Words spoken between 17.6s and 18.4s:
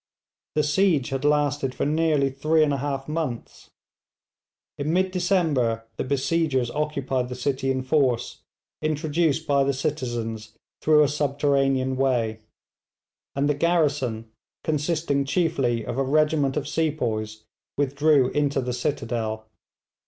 withdrew